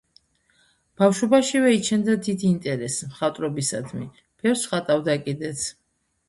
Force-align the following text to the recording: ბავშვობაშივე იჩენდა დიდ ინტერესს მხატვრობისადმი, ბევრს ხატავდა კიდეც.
ბავშვობაშივე 1.01 1.73
იჩენდა 1.75 2.15
დიდ 2.27 2.45
ინტერესს 2.47 3.05
მხატვრობისადმი, 3.11 4.09
ბევრს 4.43 4.65
ხატავდა 4.73 5.19
კიდეც. 5.29 5.69